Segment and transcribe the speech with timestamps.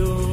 [0.00, 0.29] go.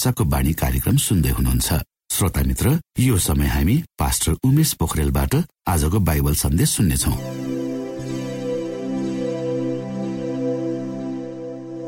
[0.00, 1.68] आशाको बाणी कार्यक्रम सुन्दै हुनुहुन्छ।
[2.08, 2.66] श्रोता मित्र
[3.04, 5.32] यो समय हामी पास्टर उमेश पोखरेलबाट
[5.68, 7.12] आजको बाइबल सन्देश सुन्नेछौ।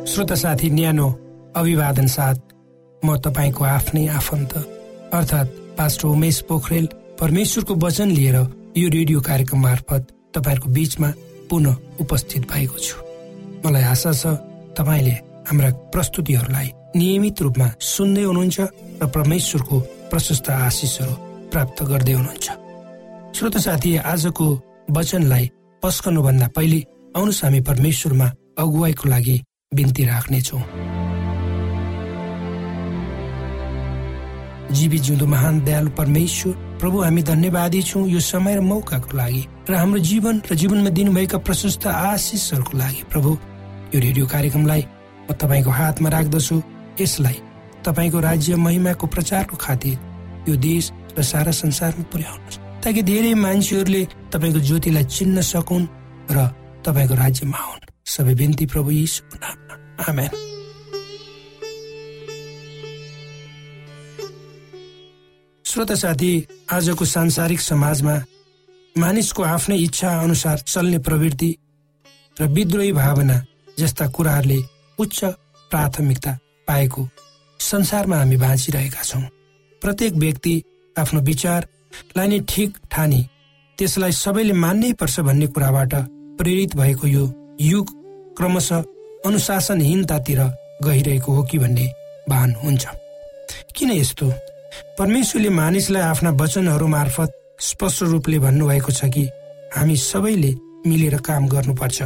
[0.04, 1.08] श्रोता साथी न्यानो
[1.56, 2.36] अभिवादन साथ
[3.02, 4.52] म तपाईँको आफ्नै आफन्त
[5.16, 6.86] अर्थात् पास्टर उमेश पोखरेल
[7.16, 8.36] परमेश्वरको वचन लिएर
[8.76, 10.02] यो रेडियो कार्यक्रम मार्फत
[10.36, 11.10] तपाईँहरूको बिचमा
[11.48, 12.96] पुनः उपस्थित भएको छु।
[13.64, 14.36] मलाई आशा छ
[14.76, 15.16] तपाईँले
[15.48, 18.58] हाम्रा प्रस्तुतिहरूलाई नियमित रूपमा सुन्दै हुनुहुन्छ
[19.00, 19.76] र परमेश्वरको
[20.10, 21.14] प्रशस्त आशिषहरू
[21.52, 22.46] प्राप्त गर्दै हुनुहुन्छ।
[23.36, 24.46] श्रोत साथी आजको
[24.92, 25.44] वचनलाई
[25.82, 26.80] पस्कनुभन्दा पहिले
[27.16, 28.26] आउनुहोस् हामी परमेश्वरमा
[28.62, 29.36] अगुवाईको लागि
[29.72, 30.58] बिन्ती राख्नेछौ।
[34.76, 39.74] जीवी जिउँदो महान दयालु परमेश्वर प्रभु हामी धन्यवादी छौँ यो समय र मौकाको लागि र
[39.80, 43.30] हाम्रो जीवन र जीवनमा दिनुभएका प्रशस्त आशिषहरूको लागि। प्रभु
[43.94, 44.82] यो रेडियो कार्यक्रमलाई
[45.24, 46.56] म तपाईँको हातमा राख्दछु।
[47.02, 47.38] यसलाई
[47.84, 49.98] तपाईँको राज्य महिमाको प्रचारको खातिर
[50.48, 54.02] यो देश र सारा संसारमा पुर्याउनुहोस्। ताकि धेरै मान्छेहरूले
[54.32, 55.86] तपाईँको ज्योतिलाई चिन्न सकुन्
[56.30, 56.38] र
[56.86, 58.90] तपाईँको राज्यमा आउन्। सबै बिन्ती प्रभु
[60.08, 60.30] आमेन।
[65.64, 66.32] श्रोता साथी
[66.72, 68.16] आजको सांसारिक समाजमा
[68.98, 71.50] मानिसको आफ्नै इच्छा अनुसार चल्ने प्रवृत्ति
[72.40, 73.36] र विद्रोही भावना
[73.78, 74.58] जस्ता कुराहरूले
[74.98, 75.24] उच्च
[75.70, 76.32] प्राथमिकता
[76.68, 77.08] पाएको
[77.60, 79.22] संसारमा हामी बाँचिरहेका छौँ।
[79.82, 80.54] प्रत्येक व्यक्ति
[80.96, 83.20] आफ्नो विचारलाई नै ठिक ठानी
[83.78, 85.94] त्यसलाई सबैले मान्नै पर्छ भन्ने कुराबाट
[86.38, 87.24] प्रेरित भएको यो
[87.60, 87.86] युग
[88.36, 88.84] क्रमशः
[89.26, 90.40] अनुशासनहीनतातिर
[90.84, 91.86] गइरहेको हो कि भन्ने
[92.28, 92.86] भान हुन्छ।
[93.76, 94.26] किन यस्तो?
[94.98, 97.30] परमेश्वरले मानिसलाई आफ्ना वचनहरू मार्फत
[97.60, 99.24] स्पष्ट रूपले भन्नुभएको छ कि
[99.76, 100.52] हामी सबैले
[100.86, 102.02] मिलेर काम गर्नुपर्छ।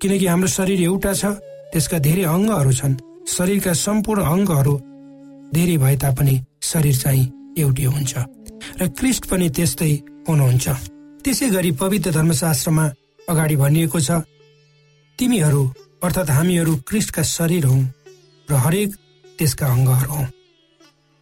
[0.00, 1.24] किनकि हाम्रो शरीर एउटा छ
[1.72, 2.94] त्यसका धेरै अङ्गहरू छन्।
[3.34, 4.74] शरीरका सम्पूर्ण अङ्गहरू
[5.54, 6.34] धेरै भए तापनि
[6.70, 7.24] शरीर चाहिँ
[7.58, 8.12] एउटै हुन्छ
[8.80, 9.92] र क्रिस्ट पनि त्यस्तै
[10.28, 10.66] हुनुहुन्छ।
[11.24, 12.84] त्यसै गरी पवित्र धर्मशास्त्रमा
[13.30, 14.10] अगाडि भनिएको छ
[15.18, 15.62] तिमीहरू
[16.04, 17.78] अर्थात् हामीहरू क्रिस्टका शरीर हौ
[18.48, 18.90] र हरेक
[19.38, 20.24] त्यसका अङ्गहरू हौ।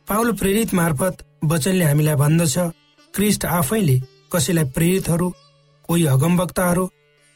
[0.08, 1.14] पाउल प्रेरित मार्फत
[1.50, 2.56] वचनले हामीलाई भन्दछ
[3.14, 3.96] क्रिस्ट आफैले
[4.32, 5.28] कसैलाई प्रेरितहरू
[5.88, 6.84] कोही अगमवक्ताहरू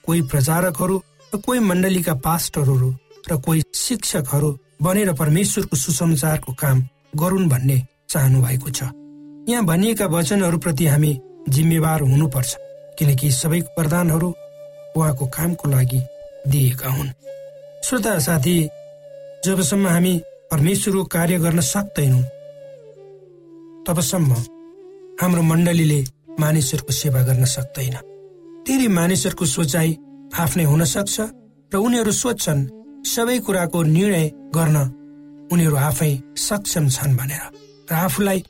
[0.05, 0.97] कोही प्रचारकहरू
[1.33, 2.89] र कोही मण्डलीका पास्टरहरू
[3.31, 4.51] र कोही शिक्षकहरू
[4.83, 6.83] बनेर परमेश्वरको सुसमाचारको काम
[7.17, 7.79] गरून् भन्ने
[8.09, 8.83] चाहनु भएको छ।
[9.49, 11.13] यहाँ भनिएका वचनहरूप्रति हामी
[11.49, 12.57] जिम्मेवार हुनुपर्छ
[12.99, 14.29] किनकि सबै वरदानहरू
[14.97, 16.01] उहाँको कामको लागि
[16.49, 17.11] दिएका हुन्।
[17.85, 18.57] श्रोता साथी
[19.45, 20.15] जबसम्म हामी
[20.51, 22.23] परमेश्वरको कार्य गर्न सक्दैनौँ
[23.87, 24.33] तबसम्म
[25.21, 26.01] हाम्रो मण्डलीले
[26.41, 27.97] मानिसहरूको सेवा गर्न सक्दैन।
[28.67, 29.97] धेरै मानिसहरूको सोचाइ
[30.39, 31.17] आफ्नै हुन सक्छ
[31.73, 32.61] र उनीहरू सोध्छन्
[33.05, 34.77] सबै कुराको निर्णय गर्न
[35.53, 37.45] उनीहरू आफै सक्षम छन् भनेर
[37.91, 38.43] र आफूलाई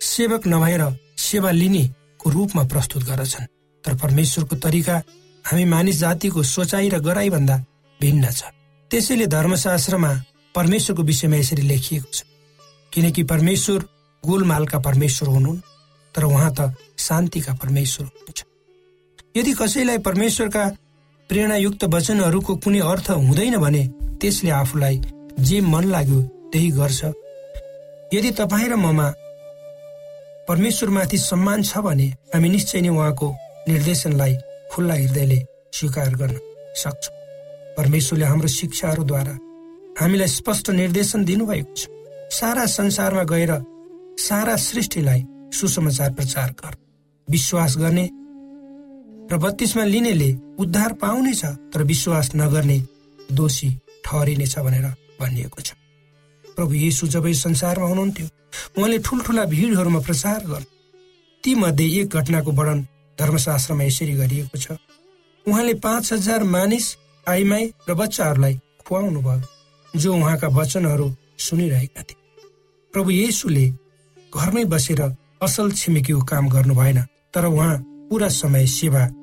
[0.00, 0.82] सेवक नभएर
[1.18, 3.50] सेवा लिनेको रूपमा प्रस्तुत गर्दछन्।
[3.84, 4.96] तर परमेश्वरको तरिका
[5.44, 7.56] हामी मानिस जातिको सोचाइ र गराइभन्दा
[8.00, 8.42] भिन्न छ।
[8.90, 10.12] त्यसैले धर्मशास्त्रमा
[10.54, 12.22] परमेश्वरको विषयमा यसरी लेखिएको छ।
[12.92, 13.80] किनकि परमेश्वर
[14.24, 15.62] गोलमालका परमेश्वर हुनुहुन्
[16.14, 18.40] तर उहाँ त शान्तिका परमेश्वर हुनुहुन्छ।
[19.36, 20.64] यदि कसैलाई परमेश्वरका
[21.30, 23.82] प्रेरणायुक्त वचनहरूको कुनै अर्थ हुँदैन भने
[24.20, 24.96] त्यसले आफूलाई
[25.46, 26.20] जे मन लाग्यो
[26.50, 27.00] त्यही गर्छ।
[28.14, 29.08] यदि तपाईँ र ममा
[30.48, 33.28] परमेश्वरमाथि सम्मान छ भने हामी निश्चय नै उहाँको
[33.68, 34.34] निर्देशनलाई
[34.72, 35.38] खुल्ला हृदयले
[35.72, 36.36] स्वीकार गर्न
[36.82, 37.14] सक्छौँ।
[37.78, 39.34] परमेश्वरले हाम्रो शिक्षाहरूद्वारा
[40.00, 41.86] हामीलाई स्पष्ट निर्देशन दिनुभएको छ।
[42.34, 43.52] सारा संसारमा गएर
[44.18, 45.22] सारा सृष्टिलाई
[45.54, 46.74] सुसमाचार प्रचार गर
[47.28, 48.10] विश्वास गर्ने
[49.30, 52.78] र बत्तीसमा लिनेले उद्धार पाउनेछ तर विश्वास नगर्ने
[53.32, 53.68] दोषी
[54.04, 54.86] ठहरिनेछ भनेर
[55.20, 55.70] भनिएको छ।
[56.56, 58.26] प्रभु येसु जब संसारमा हुनुहुन्थ्यो
[58.76, 60.68] उहाँले ठुल्ठुला भिडहरूमा प्रचार गर्नु।
[61.44, 62.80] ती मध्ये एक घटनाको वर्णन
[63.18, 64.76] धर्मशास्त्रमा यसरी गरिएको छ।
[65.46, 66.86] उहाँले पाँच हजार मानिस
[67.26, 71.06] आइमाई र बच्चाहरूलाई खुवाउनु भयो जो उहाँका वचनहरू
[71.38, 72.18] सुनिरहेका थिए।
[72.94, 73.66] प्रभु येसुले
[74.32, 75.00] घरमै बसेर
[75.42, 77.00] असल छिमेकीको काम गर्नु भएन
[77.34, 77.78] तर उहाँ
[78.10, 78.66] पुरा समय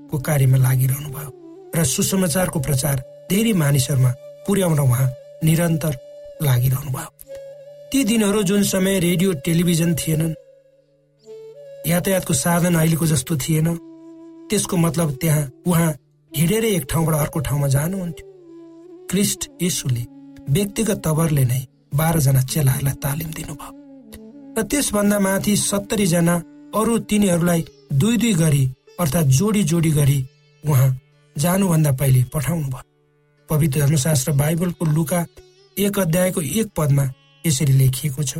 [0.08, 1.30] सेवाको कार्यमा लागिरहनु भयो
[1.76, 2.98] र सुसमाचारको प्रचार
[3.30, 4.12] धेरै मानिसहरूमा
[4.48, 5.08] पुर्याउन उहाँ
[5.44, 5.94] निरन्तर
[6.42, 7.10] लागिरहनु भयो।
[7.92, 10.34] ती दिनहरू जुन समय रेडियो टेलिभिजन थिएनन्
[11.88, 13.68] यातायातको साधन अहिलेको जस्तो थिएन
[14.50, 15.92] त्यसको मतलब त्यहाँ उहाँ
[16.32, 18.26] हिँडेरै एक ठाउँबाट अर्को ठाउँमा जानुहुन्थ्यो।
[19.12, 20.04] क्रिस्ट यीशुले
[20.50, 21.62] व्यक्तिगत तवरले नै
[22.00, 23.72] बाह्रजना चेलाहरूलाई तालिम दिनुभयो।
[24.56, 26.36] र त्यसभन्दा माथि सत्तरीजना
[26.80, 27.62] अरू तिनीहरूलाई
[27.94, 28.64] दुई दुई गरी
[29.00, 30.20] अर्थात् जोडी जोडी गरी
[30.63, 30.89] उहाँ
[31.36, 32.84] जानुभन्दा पहिले पठाउनु भयो।
[33.50, 35.25] पवित्र धर्मशास्त्र बाइबलको लुका
[35.77, 37.04] एक अध्यायको एक पदमा
[37.44, 38.38] यसरी लेखिएको छ।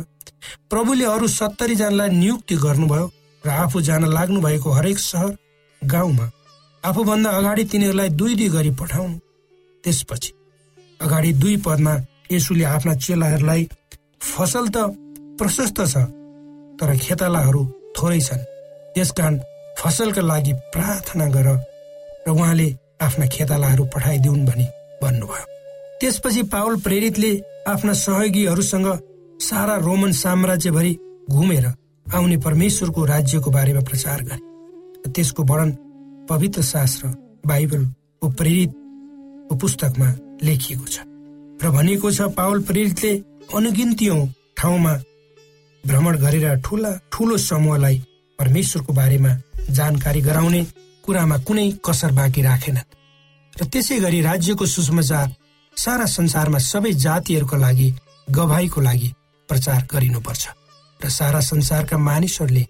[0.70, 3.06] प्रभुले अरू सत्तरी जनालाई नियुक्ति गर्नुभयो
[3.44, 5.36] र आफू जान लाग्नु भएको हरेक सहर
[5.82, 6.30] गाउँमा
[6.84, 9.18] आफूभन्दा अगाडि तिनीहरूलाई दुई दुई गरी पठाउनु।
[9.84, 10.32] त्यसपछि
[11.00, 11.94] अगाडि दुई पदमा
[12.32, 13.68] यसुले आफ्ना चेलाहरूलाई
[14.20, 14.76] फसल त
[15.38, 15.96] प्रशस्त छ
[16.78, 17.62] तर खेतालाहरू
[17.96, 18.42] थोरै छन्।
[18.94, 19.38] त्यसकारण
[19.78, 21.48] फसलका लागि प्रार्थना गर
[22.26, 22.68] र उहाँले
[23.02, 24.66] आफ्ना खेतालाहरू पठाइदिउन् भनी
[25.02, 25.44] भन्नुभयो।
[26.00, 27.30] त्यसपछि पावल प्रेरितले
[27.68, 28.88] आफ्ना सहयोगीहरूसँग
[29.40, 30.92] सारा रोमन साम्राज्यभरि
[31.30, 31.66] घुमेर
[32.06, 35.70] आउने परमेश्वरको राज्यको बारेमा प्रचार गरे। त्यसको वर्णन
[36.28, 37.08] पवित्र शास्त्र
[37.46, 40.08] बाइबलको प्रेरितको पुस्तकमा
[40.42, 40.96] लेखिएको छ।
[41.62, 43.12] र भनिएको छ पावल प्रेरितले
[43.54, 44.26] अनुगिन्तीयौं
[44.58, 44.94] ठाउँमा
[45.84, 48.02] भ्रमण गरेर ठुला ठुलो समूहलाई
[48.38, 49.32] परमेश्वरको बारेमा
[49.70, 50.62] जानकारी गराउने
[51.04, 52.88] कुरामा कुनै कसर बाँकी राखेनन्
[53.54, 55.28] र त्यसै गरी राज्यको सुसमाचार
[55.76, 57.88] सारा संसारमा सबै जातिहरूका लागि
[58.28, 59.10] गवाईको लागि
[59.48, 60.44] प्रचार गरिनुपर्छ।
[61.00, 62.64] र सारा संसारका मानिसहरूले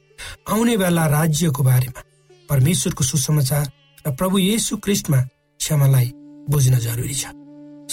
[0.52, 2.00] आउने बेला राज्यको बारेमा
[2.48, 3.64] परमेश्वरको सुसमाचार
[4.06, 5.20] र प्रभु येसु क्रिस्टमा
[5.60, 6.08] क्षमालाई
[6.50, 7.32] बुझ्न जरुरी छ।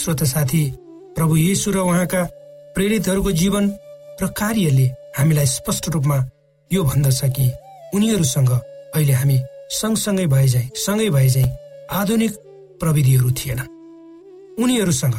[0.00, 0.62] श्रोत साथी
[1.16, 2.22] प्रभु येसु र उहाँका
[2.74, 3.64] प्रेरितहरूको जीवन
[4.22, 4.86] र कार्यले
[5.18, 6.18] हामीलाई स्पष्ट रूपमा
[6.70, 7.46] यो भन्दछ कि
[7.94, 8.50] उनीहरूसँग
[8.94, 11.50] अहिले हामी सँगसँगै भए चाहिँ सँगै भए चाहिँ
[11.90, 12.32] आधुनिक
[12.80, 15.14] प्रविधिहरू थिएनन् उनीहरूसँग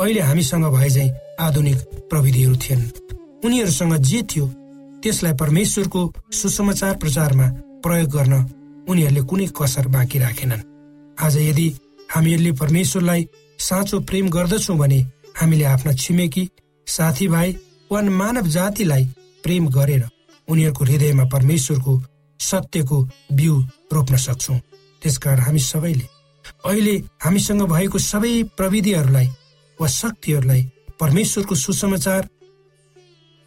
[0.00, 1.78] अहिले हामीसँग भए चाहिँ आधुनिक
[2.10, 2.90] प्रविधिहरू थिएनन्
[3.44, 4.46] उनीहरूसँग जे थियो
[5.02, 7.46] त्यसलाई परमेश्वरको सुसमाचार प्रचारमा
[7.82, 8.32] प्रयोग गर्न
[8.88, 10.62] उनीहरूले कुनै कसर बाँकी राखेनन्।
[11.20, 11.68] आज यदि
[12.10, 15.00] हामीहरूले परमेश्वरलाई साँचो प्रेम गर्दछौँ भने
[15.36, 16.48] हामीले आफ्ना छिमेकी
[16.86, 17.56] साथीभाइ
[17.92, 19.04] वा मानव जातिलाई
[19.42, 20.08] प्रेम गरेर
[20.48, 22.02] उनीहरूको हृदयमा परमेश्वरको
[22.42, 22.98] सत्यको
[23.32, 23.54] बिउ
[23.92, 24.54] रोप्न सक्छौ।
[25.02, 26.06] त्यसकारण हामी सबैले
[26.64, 26.94] अहिले
[27.24, 29.28] हामीसँग भएको सबै प्रविधिहरूलाई
[29.78, 30.62] वा शक्तिहरूलाई
[31.00, 32.28] परमेश्वरको सुसमाचार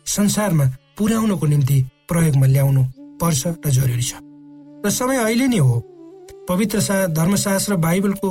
[0.06, 0.66] संसारमा
[0.98, 1.78] पुर्याउनको निम्ति
[2.10, 2.84] प्रयोगमा ल्याउनु
[3.22, 4.14] पर्छ र जरुरी छ।
[4.86, 5.80] र समय अहिले नै हो।
[6.50, 8.30] पवित्र धर्मशास्त्र बाइबलको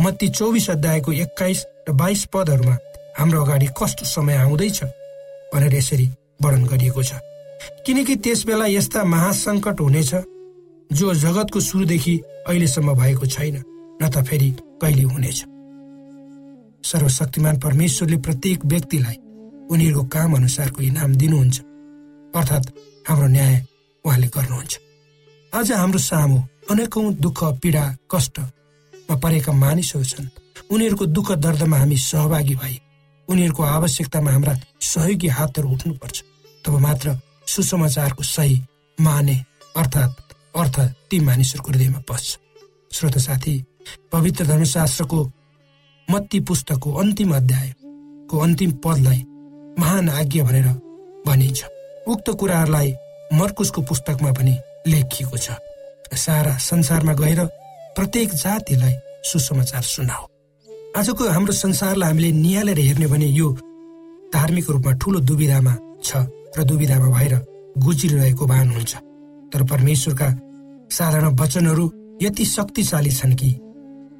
[0.00, 2.76] मत्ती चौबिस अध्यायको एक्काइस र बाइस पदहरूमा
[3.18, 4.78] हाम्रो अगाडि कस्तो समय आउँदैछ
[5.54, 6.06] भनेर यसरी
[6.42, 7.12] वर्णन गरिएको छ।
[7.86, 10.14] किनकि त्यस बेला यस्ता महासङ्कट हुनेछ
[10.90, 12.14] जो जगतको सुरुदेखि
[12.48, 13.56] अहिलेसम्म भएको छैन
[14.02, 14.50] न त फेरि
[14.80, 15.38] कहिले हुनेछ।
[16.84, 19.16] सर्वशक्तिमान परमेश्वरले प्रत्येक व्यक्तिलाई
[19.70, 21.56] उनीहरूको काम अनुसारको इनाम दिनुहुन्छ
[22.34, 22.68] अर्थात्
[23.08, 23.56] हाम्रो न्याय
[24.04, 24.72] उहाँले गर्नुहुन्छ।
[25.52, 26.38] आज हाम्रो सामु
[26.70, 30.28] अनेकौं दुःख पीडा कष्टमा परेका मानिसहरू छन्।
[30.72, 32.76] उनीहरूको दुःख दर्दमा हामी सहभागी भए
[33.28, 36.16] उनीहरूको आवश्यकतामा हाम्रा सहयोगी हातहरू उठ्नुपर्छ।
[36.64, 37.08] तब मात्र
[37.48, 38.56] सुसमाचारको सही
[38.98, 39.36] माने
[39.76, 40.76] अर्थात् अर्थ
[41.10, 42.38] ती मानिसहरूको हृदयमा पस्छ।
[42.90, 43.54] श्रोत साथी
[44.12, 45.20] पवित्र धर्मशास्त्रको
[46.08, 49.24] मत्ती पुस्तकको अन्तिम अध्यायको अन्तिम पदलाई
[49.78, 50.68] महान आज्ञा भनेर
[51.26, 51.64] भनिन्छ।
[52.08, 52.94] उक्त कुराहरूलाई
[53.32, 54.54] मर्कुसको पुस्तकमा पनि
[54.86, 55.50] लेखिएको छ।
[56.16, 57.44] सारा संसारमा गएर
[57.96, 60.24] प्रत्येक जातिलाई सुसमाचार सुनाऊ
[60.96, 63.48] आजको हाम्रो संसारलाई हामीले निहालेर हेर्ने भने यो
[64.32, 65.74] धार्मिक रूपमा ठुलो दुविधामा
[66.04, 66.16] छ।
[66.56, 67.34] र दुविधामा भएर
[67.78, 68.94] गुजिरहेको भान हुन्छ।
[69.52, 70.28] तर परमेश्वरका
[70.90, 71.84] साधारण वचनहरू
[72.22, 73.50] यति शक्तिशाली छन् कि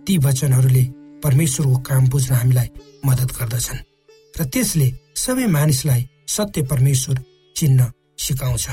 [0.07, 0.85] ती वचनहरूले
[1.25, 2.69] परमेश्वरको काम बुझ्न हामीलाई
[3.07, 3.85] मद्दत गर्दछन्
[4.35, 7.17] र त्यसले सबै मानिसलाई सत्य परमेश्वर
[7.57, 8.67] चिन्न सिकाउँछ।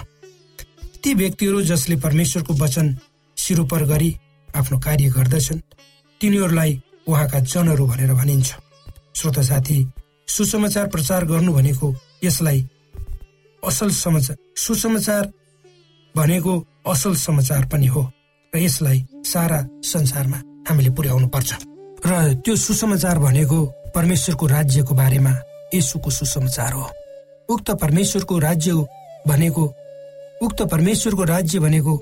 [1.03, 2.95] ती व्यक्तिहरू जसले परमेश्वरको वचन
[3.37, 4.11] सिरोपर गरी
[4.49, 5.65] आफ्नो कार्य गर्दछन्
[6.21, 8.49] तिनीहरूलाई उहाँका जनहरू भनेर भनिन्छ।
[9.15, 9.77] श्रोत साथी
[10.27, 11.93] सुसमाचार प्रचार गर्नु भनेको
[12.23, 12.59] यसलाई
[13.65, 15.23] असल समाचार सुसमाचार
[16.15, 16.53] भनेको
[16.87, 18.03] असल समाचार पनि हो
[18.53, 20.37] र यसलाई सारा संसारमा
[20.69, 21.51] हामीले पुर्याउनु पर्छ।
[22.05, 23.59] र त्यो सुसमाचार भनेको
[23.95, 25.33] परमेश्वरको राज्यको बारेमा
[25.73, 26.87] यसुको सुसमाचार हो।
[27.49, 28.71] उक्त परमेश्वरको राज्य
[29.27, 29.63] भनेको
[30.45, 31.93] उक्त परमेश्वरको राज्य भनेको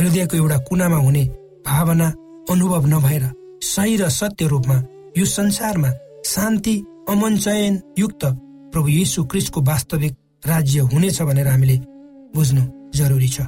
[0.00, 1.24] हृदयको एउटा कुनामा हुने
[1.66, 2.08] भावना
[2.50, 3.24] अनुभव नभएर
[3.62, 4.76] सही र सत्य रूपमा
[5.18, 5.90] यो संसारमा
[6.26, 6.74] शान्ति
[7.08, 8.24] अमन चयन युक्त
[8.72, 11.76] प्रभु येसु क्रिस्टको वास्तविक राज्य हुनेछ भनेर हामीले
[12.34, 12.62] बुझ्नु
[12.94, 13.40] जरुरी छ।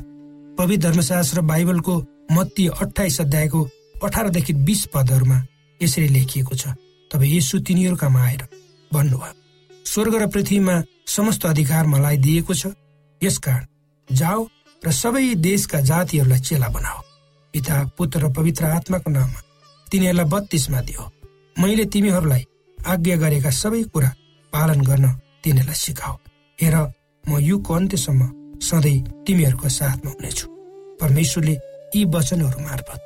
[0.58, 1.94] पवित्र धर्मशास्त्र बाइबलको
[2.32, 3.60] मत्ती अठाइस अध्यायको
[4.04, 5.38] अठारदेखि बिस पदहरूमा
[5.80, 6.74] यसरी लेखिएको छ।
[7.10, 8.42] तब यसु तिनीहरूकामा आएर
[8.90, 9.34] भन्नुभयो
[9.86, 12.66] स्वर्ग र पृथ्वीमा समस्त अधिकार मलाई दिएको छ।
[13.20, 13.64] यसकारण
[14.08, 14.46] जाओ
[14.82, 17.00] र सबै देशका जातिहरूलाई चेला बनाओ।
[17.54, 19.40] पिता पुत्र र पवित्र आत्माको नाममा
[19.86, 21.04] तिनीहरूलाई बत्तीसमा दियो।
[21.56, 22.44] मैले तिमीहरूलाई
[22.78, 24.10] आज्ञा गरेका सबै कुरा
[24.52, 25.06] पालन गर्न
[25.44, 26.16] तिनीहरूलाई सिकाऊ
[26.62, 26.76] हेर
[27.24, 28.22] म युगको अन्त्यसम्म
[28.62, 30.46] सधैँ तिमीहरूको साथमा हुनेछु।
[31.00, 31.54] परमेश्वरले
[31.96, 33.02] यी वचनहरू मार्फत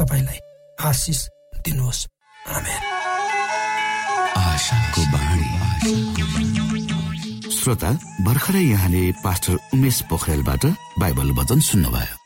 [0.00, 0.38] तपाईँलाई
[0.80, 1.20] आशिष
[1.64, 2.06] दिनुहोस्।
[7.56, 7.90] श्रोता
[8.24, 10.64] भर्खरै यहाँले पास्टर उमेश पोखरेलबाट
[10.98, 12.25] बाइबल वचन सुन्नुभयो।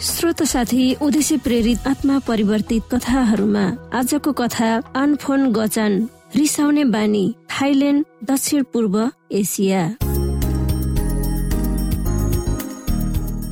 [0.00, 5.98] श्रोत साथी उद्देश्य प्रेरित आत्मा परिवर्तित कथाहरूमा आजको कथा अनफोन गचान
[6.36, 8.96] रिसाउने बानी थाइल्याण्ड दक्षिण पूर्व
[9.32, 9.82] एसिया।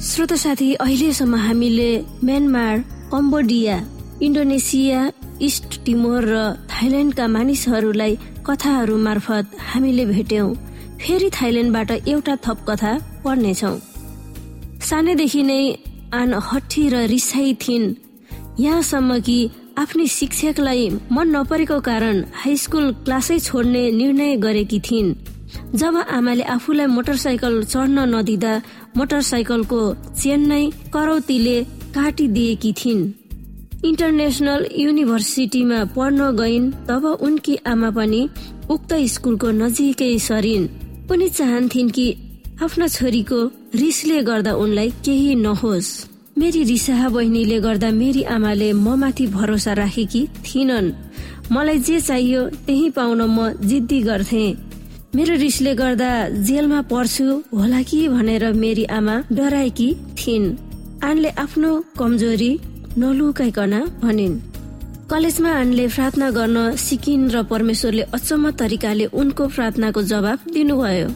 [0.00, 1.90] श्रोत साथी अहिलेसम्म हामीले
[2.24, 2.78] Myanmar
[3.12, 3.76] Cambodia
[4.22, 5.00] Indonesia
[5.40, 6.38] East Timor र
[6.70, 10.54] थाइल्याण्डका मानिसहरूलाई कथाहरू मार्फत हामीले भेट्यौं।
[10.96, 13.74] फेरि थाइल्याण्डबाट एउटा थप कथा पढ्नेछौ।
[14.88, 15.60] सानैदेखि नै
[16.14, 17.94] आन हट्ठी र रिसाई थिइन्।
[18.60, 19.38] यहाँसम्म कि
[19.78, 25.14] आफ्नै शिक्षकलाई मन नपरेको कारण हाई स्कुल क्लासै छोड्ने निर्णय गरेकी थिइन्।
[25.74, 28.52] जब आमाले आफूलाई मोटरसाइकल चढ्न नदिँदा
[28.96, 29.80] मोटरसाइकलको
[30.20, 31.56] चेन्नई करौतीले
[31.94, 33.02] काटिदिएकी थिइन्।
[33.84, 38.22] इन्टरनेसनल युनिभर्सिटीमा पढ्न गइन् तब उनकी आमा पनि
[38.70, 40.68] उक्त स्कुलको नजिकै सरिन्।
[41.10, 42.06] उनी चाहन्थिन् कि
[42.58, 43.36] आफ्ना छोरीको
[43.74, 45.88] रिसले गर्दा उनलाई केही नहोस्।
[46.38, 50.88] मेरी रिसाहा बहिनीले गर्दा मेरी आमाले म माथि भरोसा राखेकी थिइनन्।
[51.54, 54.42] मलाई जे चाहियो त्यही पाउन म जिद्दी गर्थे।
[55.14, 56.10] मेरो रिसले गर्दा
[56.42, 60.46] जेलमा पर्छु होला कि भनेर मेरी आमा डराएकी थिइन्।
[61.04, 62.52] आनले आफ्नो कमजोरी
[62.98, 64.36] नलुकाइकन भनिन्
[65.06, 71.08] कलेजमा आनले प्रार्थना गर्न सिकिन् र परमेश्वरले अचम्म तरिकाले उनको प्रार्थनाको जवाब दिनुभयो।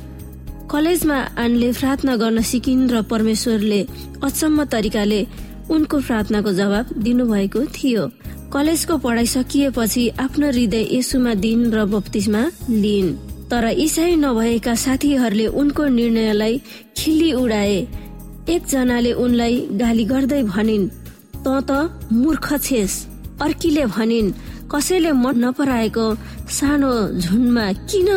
[0.72, 3.80] कलेजमा आनले प्रार्थना गर्न सिकिन् र परमेश्वरले
[4.24, 5.20] अचम्म तरिकाले
[5.68, 8.04] उनको प्रार्थनाको जवाब दिनुभएको थियो।
[8.48, 13.12] कलेजको पढाइ सकिएपछि आफ्नो हृदय यसुमा दिन र बत्तिसमा लिइन्
[13.52, 16.60] तर इसाई नभएका साथीहरूले उनको निर्णयलाई
[16.96, 17.78] खिल्ली उडाए।
[18.48, 20.88] एकजनाले उनलाई गाली गर्दै भनिन्
[21.44, 21.70] त त
[22.16, 22.92] मूर्ख छेस।
[23.44, 24.34] अर्कीले भनिन्
[24.72, 26.06] कसैले मन नपराएको
[26.48, 28.08] सानो झुनमा किन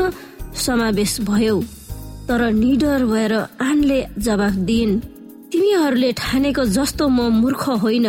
[0.56, 1.58] समावेश भयो?
[2.28, 5.00] तर निडर भएर आनले जवाफ दिइन्।
[5.52, 8.08] तिमीहरूले ठानेको जस्तो म मूर्ख होइन।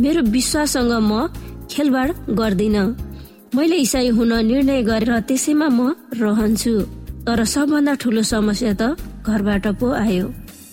[0.00, 1.12] मेरो विश्वाससँग म
[1.70, 2.76] खेलबाड गर्दिन।
[3.54, 5.80] मैले इसाई हुन निर्णय गरेर त्यसैमा म
[6.14, 6.74] रहन्छु।
[7.26, 8.82] तर सबभन्दा ठुलो समस्या त
[9.26, 10.26] घरबाट पो आयो।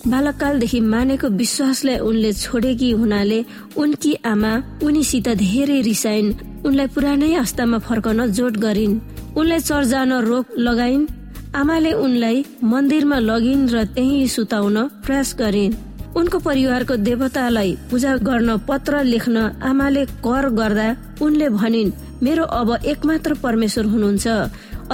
[0.06, 3.38] बालककालदेखि मानेको विश्वासलाई उनले छोडेकी हुनाले
[3.76, 4.52] उनकी आमा
[4.84, 6.28] उनीसित धेरै रिसाइन्।
[6.66, 9.00] उनलाई पुरानै अवस्थामा फर्कन जोड गरिन्।
[9.36, 11.23] उनलाई चर्च जान रोक लगाइन्।
[11.54, 15.74] आमाले उनलाई मन्दिरमा लगिन् र त्यही सुताउन प्रयास गरिन्।
[16.18, 20.88] उनको परिवारको देवतालाई पूजा गर्न पत्र लेख्न आमाले कर गर्दा
[21.22, 24.26] उनले भनिन् मेरो अब एकमात्र परमेश्वर हुनुहुन्छ।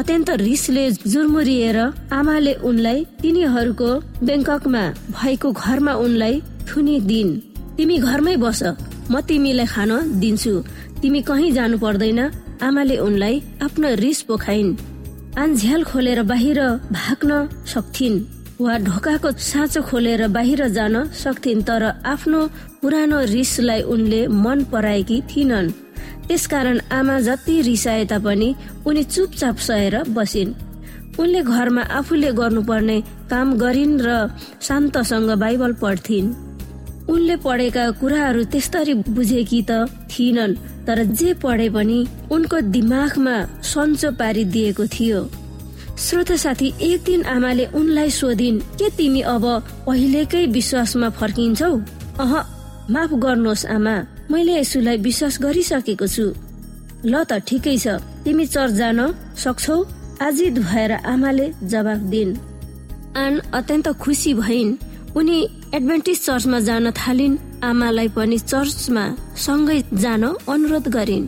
[0.01, 1.79] अत्यन्त रिसले जुर्मुरिएर
[2.12, 3.90] आमाले उनलाई तिनीहरूको
[4.27, 4.85] बेङ्ककमा
[5.16, 6.35] भएको घरमा उनलाई
[6.68, 7.31] थुनी दिन्।
[7.77, 8.62] तिमी घरमै बस
[9.11, 10.55] म तिमीलाई खान दिन्छु।
[11.01, 12.20] तिमी कहीँ जानु पर्दैन।
[12.61, 14.89] आमाले उनलाई आफ्नो रिस पोखाइन्।
[15.38, 16.59] झ्याल खोलेर बाहिर
[16.93, 18.19] भाग्न सक्थिन्।
[18.61, 22.40] वा ढोकाको साँचो खोलेर बाहिर जान सक्थिन् तर आफ्नो
[22.83, 25.71] पुरानो रिसलाई उनले मन पराएकी थिइनन्।
[26.27, 28.55] त्यसकारण आमा जति रिसाए तापनि
[28.87, 30.55] उनी चुपचाप सहेर बसिन्।
[31.19, 34.09] उनले घरमा आफूले गर्नुपर्ने काम गरिन् र
[34.61, 36.49] शान्तसँग बाइबल पढ्थिन्।
[37.11, 41.99] उनले पढेका कुराहरू त्यस्तरी बुझेकी त थिएनन् तर जे पढे पनि
[42.31, 45.20] उनको दिमागमा सन्चो पारिदिएको थियो।
[45.99, 49.44] श्रोता साथी एक दिन आमाले उनलाई सोधिन् के तिमी अब
[49.87, 51.73] पहिलेकै विश्वासमा फर्किन्छौ?
[52.23, 52.33] अह
[52.90, 53.96] माफ गर्नुहोस् आमा
[54.31, 56.27] मैले यसुलाई विश्वास गरिसकेको छु।
[57.05, 57.87] ल त ठिकै छ
[58.25, 59.01] तिमी चर्च जान
[59.37, 59.77] सक्छौ?
[60.23, 62.38] आजित भएर आमाले जवाब दिन्।
[63.16, 64.70] आन अत्यन्त खुसी भइन्।
[65.16, 65.38] उनी
[65.75, 69.05] एडभेन्टिस चर्चमा जान थालिन् आमालाई पनि चर्चमा
[69.37, 71.27] सँगै जान अनुरोध गरिन्।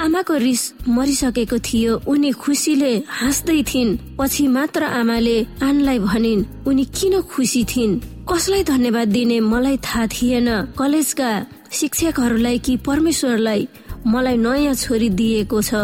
[0.00, 7.20] आमाको रिस मरिसकेको थियो उनी खुसीले हाँस्दै थिइन् पछि मात्र आमाले आनलाई भनिन् उनी किन
[7.32, 8.00] खुसी थिइन्?
[8.28, 11.30] कसलाई धन्यवाद दिने मलाई थाहा थिएन। कलेजका
[11.72, 13.68] शिक्षकहरूलाई कि परमेश्वरलाई
[14.06, 15.74] मलाई नयाँ छोरी दिएको छ?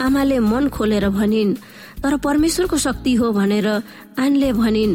[0.00, 1.56] आमाले मन खोलेर भनिन्
[2.04, 3.66] तर परमेश्वरको शक्ति हो भनेर
[4.20, 4.92] आनले भनिन्।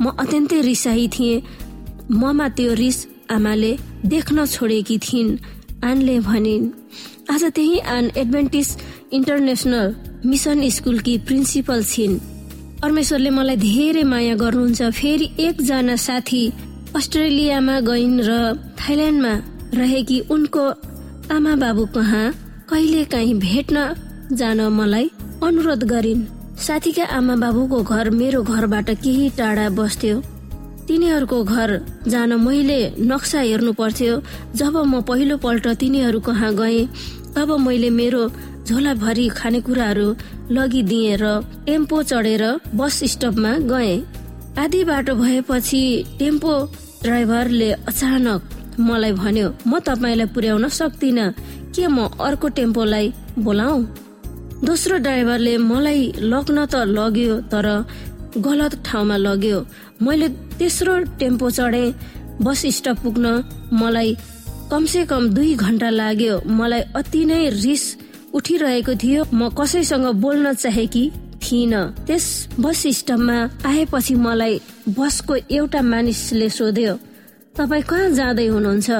[0.00, 1.42] म अत्यन्तै रिसाई थिएँ।
[2.10, 2.98] ममा त्यो रिस
[3.30, 3.72] आमाले
[4.06, 5.38] देख्न छोडेकी थिइन्
[5.84, 6.70] आनले भनिन्।
[7.34, 8.68] आज त्यही आन एडभेन्टिस
[9.12, 9.94] इन्टरनेसनल
[10.26, 12.14] मिसन स्कुलकी प्रिन्सिपल छिन्।
[12.82, 16.42] परमेश्वरले मलाई धेरै माया गर्नुहुन्छ। फेरि एकजना साथी
[16.94, 18.30] अस्ट्रेलियामा गइन् र
[18.78, 19.34] थाइल्यान्डमा
[19.80, 20.64] रहेकी उनको
[21.34, 22.26] आमा बाबु कहाँ
[22.70, 23.76] कहिले काहीँ भेट्न
[24.38, 25.10] जान मलाई
[25.42, 30.16] अनुरोध गरिन्। साथीका आमा बाबुको घर मेरो घरबाट केही टाढा बस्थ्यो।
[30.86, 31.70] तिनीहरूको घर
[32.06, 34.14] जान मैले नक्सा हेर्नु पर्थ्यो।
[34.54, 36.86] जब म पहिलो पल्ट तिनीहरू कहाँ गएँ
[37.34, 38.22] तब मैले मेरो
[38.66, 40.06] झोलाभरि खानेकुराहरू
[40.50, 41.24] लगिदिएँ र
[41.66, 42.44] टेम्पो चढेर
[42.78, 43.98] बस स्टपमा गएँ।
[44.58, 45.82] आधी बाटो भएपछि
[46.18, 46.54] टेम्पो
[47.02, 48.40] ड्राइभरले अचानक
[48.80, 51.26] मलाई भन्यो म तपाईँलाई पुर्याउन सक्दिनँ।
[51.74, 53.82] के म अर्को टेम्पोलाई बोलाऊ?
[54.64, 57.66] दोस्रो ड्राइभरले मलाई लग्न त लग्यो तर
[58.38, 59.58] गलत ठाउँमा लग्यो।
[60.02, 61.84] मैले तेस्रो टेम्पो चढे
[62.38, 63.26] बस स्टप पुग्न
[63.74, 64.14] मलाई
[64.70, 67.84] कमसे कम दुई घन्टा लाग्यो। मलाई अति नै रिस
[68.34, 71.04] उठिरहेको थियो। म कसैसँग बोल्न चाहेकी
[71.42, 72.26] थिइनँ। त्यस
[72.62, 74.60] बस स्टपमा आएपछि मलाई
[74.98, 76.94] बसको एउटा मानिसले सोध्यो
[77.58, 78.90] तपाईँ कहाँ जाँदै हुनुहुन्छ?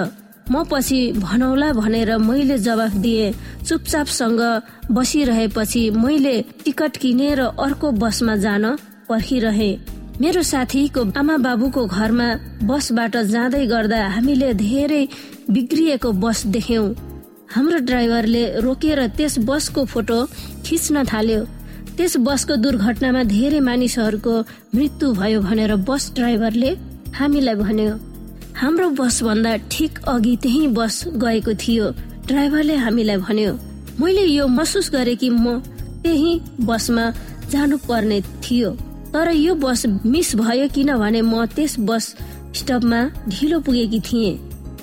[0.52, 3.32] म पछि भनौला भनेर मैले जवाफ दिए।
[3.66, 4.40] चुपचापसँग
[4.90, 6.34] बसिरहेपछि मैले
[6.64, 8.64] टिकट किनेर अर्को बसमा जान
[9.08, 9.70] पर्खिरहे।
[10.20, 12.28] मेरो साथीको आमा बाबुको घरमा
[12.68, 15.02] बसबाट जाँदै गर्दा हामीले धेरै
[15.50, 16.86] बिग्रिएको बस देख्यौं।
[17.54, 20.18] हाम्रो ड्राइभरले रोकेर त्यस बसको फोटो
[20.66, 21.40] खिच्न थाल्यो।
[21.96, 24.34] त्यस बसको दुर्घटनामा धेरै मानिसहरूको
[24.74, 26.70] मृत्यु भयो भनेर बस ड्राइभरले
[27.18, 27.92] हामीलाई भन्यो।
[28.56, 31.86] हाम्रो बस भन्दा ठिक अघि त्यही बस गएको थियो।
[32.28, 33.52] ड्राइभरले हामीलाई भन्यो
[34.00, 35.58] मैले यो महसुस गरे कि म
[36.02, 37.04] त्यही बसमा
[37.50, 38.70] जानु पर्ने थियो
[39.12, 42.14] तर यो बस मिस भयो किनभने म त्यस बस
[42.56, 44.38] स्टपमा ढिलो पुगेकी थिएँ।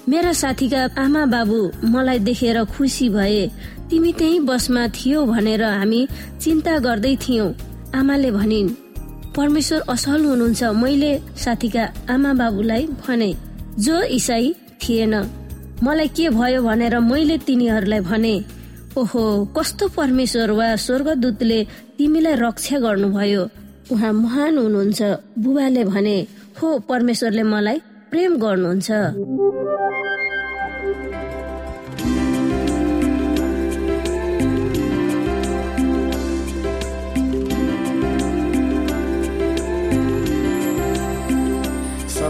[0.09, 3.41] मेरा साथीका आमा बाबु मलाई देखेर खुसी भए
[3.89, 6.07] तिमी त्यही बसमा थियो भनेर हामी
[6.41, 7.53] चिन्ता गर्दै थियौँ।
[7.95, 8.69] आमाले भनिन्
[9.35, 11.11] परमेश्वर असल हुनुहुन्छ। मैले
[11.43, 13.31] साथीका आमा बाबुलाई भने
[13.79, 15.13] जो इसाई थिएन।
[15.83, 18.33] मलाई के भयो भनेर मैले तिनीहरूलाई भने
[18.97, 19.23] ओहो
[19.57, 21.59] कस्तो परमेश्वर वा स्वर्गदूतले
[21.97, 23.43] तिमीलाई रक्षा गर्नुभयो।
[23.91, 25.01] उहाँ महान हुनुहुन्छ।
[25.39, 26.17] बुबाले भने
[26.61, 27.77] हो परमेश्वरले मलाई
[28.11, 28.89] प्रेम गर्नुहुन्छ।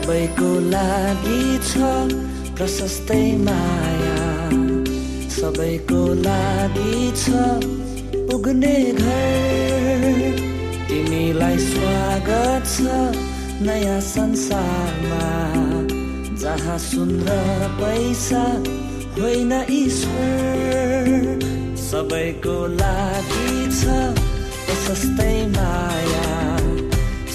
[0.09, 1.87] सबैको लागि छ
[2.57, 4.21] प्रशस्तै माया।
[5.33, 7.43] सबैको लागि छ
[8.29, 10.39] पुग्ने घर।
[10.89, 12.97] तिमीलाई स्वागत छ
[13.69, 15.21] नयाँ संसारमा।
[16.41, 18.43] जहाँ सुन र पैसा
[19.21, 21.13] होइन ईश्वर।
[21.85, 24.01] सबैको लागि छ
[24.65, 26.29] प्रशस्तै माया।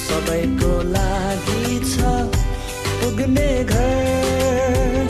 [0.06, 2.34] सबैको लागि छ
[3.04, 5.08] पुग्ने घर।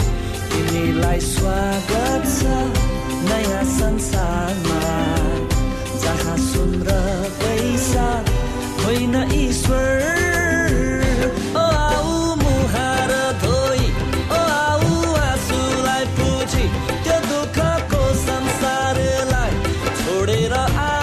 [0.51, 2.41] तिमीलाई स्वागत छ
[3.29, 4.81] नयाँ संसारमा।
[6.03, 6.97] जहाँ सुन र
[7.43, 8.09] पैसा
[8.83, 10.03] होइन ईश्वर।
[11.55, 13.13] ओ आउ मुहार
[13.45, 13.87] धोई
[14.39, 14.91] ओ आउ
[15.29, 16.65] आँसुलाई पुजी
[17.05, 19.55] त्यो दुःखको संसारलाई
[20.03, 20.94] छोडेर आ।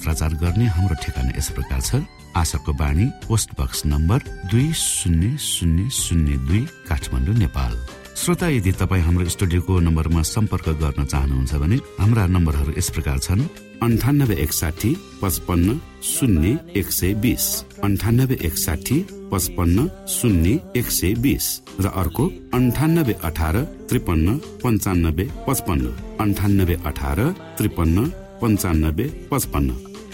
[0.00, 2.00] पत्राचार गर्ने हाम्रो ठेगाना यस प्रकार छ।
[2.32, 7.72] आशाको बाणी पोस्ट बक्स नम्बर दुई शून्य शून्य शून्य दुई काठमाडौँ नेपाल।
[8.16, 13.42] श्रोता यदि तपाईँ हाम्रो स्टुडियोको नम्बरमा सम्पर्क गर्न चाहनुहुन्छ भने हाम्रा नम्बरहरू यस प्रकार छन्।
[13.82, 14.90] अन्ठानब्बे एकसाठी
[15.22, 15.68] पचपन्न
[16.04, 17.44] शून्य एक सय बिस।
[17.84, 18.98] अन्ठानब्बे एकसाठी
[19.32, 21.46] पचपन्न शून्य एक सय बिस।
[21.80, 23.56] र अर्को अन्ठानब्बे अठार
[23.88, 25.84] त्रिपन्न पन्चानब्बे पचपन्न।
[26.20, 27.18] अन्ठानब्बे अठार
[27.58, 28.10] त्रिपन्न
[28.40, 29.89] पन्चानब्बे पचपन्न।